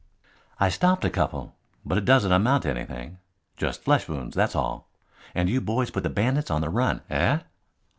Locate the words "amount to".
2.31-2.71